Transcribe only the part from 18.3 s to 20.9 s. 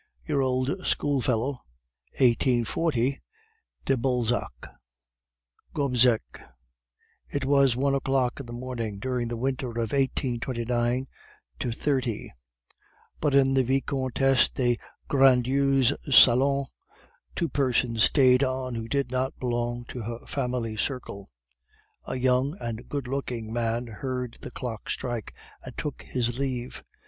on who did not belong to her family